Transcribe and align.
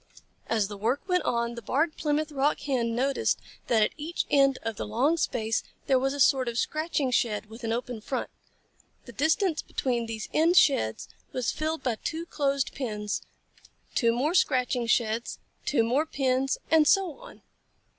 As 0.47 0.67
the 0.67 0.77
work 0.79 1.07
went 1.07 1.23
on, 1.25 1.53
the 1.53 1.61
Barred 1.61 1.95
Plymouth 1.95 2.31
Rock 2.31 2.61
Hen 2.61 2.95
noticed 2.95 3.37
that 3.67 3.83
at 3.83 3.91
each 3.97 4.25
end 4.31 4.57
of 4.63 4.75
the 4.75 4.87
long 4.87 5.15
space 5.15 5.61
there 5.85 5.99
was 5.99 6.15
a 6.15 6.19
sort 6.19 6.47
of 6.47 6.57
scratching 6.57 7.11
shed 7.11 7.45
with 7.51 7.63
an 7.63 7.71
open 7.71 8.01
front. 8.01 8.31
The 9.05 9.11
distance 9.11 9.61
between 9.61 10.07
these 10.07 10.27
end 10.33 10.57
sheds 10.57 11.07
was 11.33 11.51
filled 11.51 11.83
by 11.83 11.97
two 12.03 12.25
closed 12.25 12.73
pens, 12.73 13.21
two 13.93 14.11
more 14.11 14.33
scratching 14.33 14.87
sheds, 14.87 15.37
two 15.65 15.83
more 15.83 16.07
pens, 16.07 16.57
and 16.71 16.87
so 16.87 17.19
on. 17.19 17.43